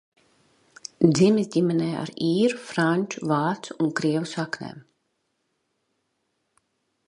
Dzimis 1.17 1.49
ģimenē 1.55 1.89
ar 2.03 2.11
īru, 2.29 2.61
franču, 2.71 3.21
vācu 3.33 3.77
un 3.85 3.93
krievu 4.01 4.33
saknēm. 4.35 4.81